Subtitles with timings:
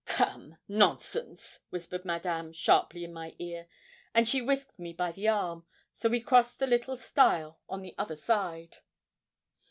[0.07, 3.67] 'Come nonsense!' whispered Madame sharply in my ear,
[4.15, 7.93] and she whisked me by the arm, so we crossed the little stile at the
[7.99, 8.77] other side.